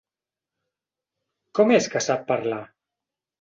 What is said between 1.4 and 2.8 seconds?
Com és que sap parlar?